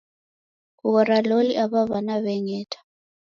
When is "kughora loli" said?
0.77-1.53